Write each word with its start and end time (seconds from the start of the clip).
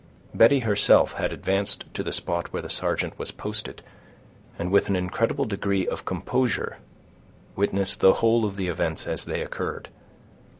Betty 0.33 0.61
herself 0.61 1.13
had 1.13 1.31
advanced 1.31 1.85
to 1.93 2.01
the 2.01 2.11
spot 2.11 2.51
where 2.51 2.63
the 2.63 2.71
sergeant 2.71 3.19
was 3.19 3.29
posted, 3.29 3.83
and, 4.57 4.71
with 4.71 4.89
an 4.89 4.95
incredible 4.95 5.45
degree 5.45 5.85
of 5.87 6.05
composure, 6.05 6.77
witnessed 7.55 7.99
the 7.99 8.13
whole 8.13 8.43
of 8.43 8.55
the 8.55 8.67
events 8.67 9.05
as 9.05 9.25
they 9.25 9.43
occurred. 9.43 9.89